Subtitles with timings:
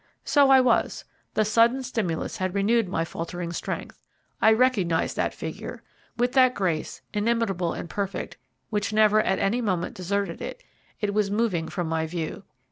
[0.25, 1.05] So I was:
[1.35, 4.01] the sudden stimulus had renewed my faltering strength.
[4.41, 5.83] I recognised that figure.
[6.17, 8.37] With that grace, inimitable and perfect,
[8.71, 10.63] which never at any moment deserted it,
[11.01, 12.45] it was moving from my view.